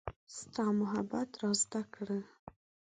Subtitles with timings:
[0.37, 2.19] ستا محبت را زده کړه